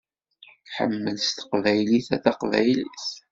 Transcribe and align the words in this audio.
Ḥemmel 0.75 1.17
s 1.19 1.27
teqbaylit 1.29 2.07
a 2.15 2.17
taqbaylit! 2.23 3.05